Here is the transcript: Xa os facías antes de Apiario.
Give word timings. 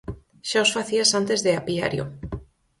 Xa 0.49 0.59
os 0.65 0.73
facías 0.77 1.09
antes 1.19 1.39
de 1.45 1.51
Apiario. 1.59 2.03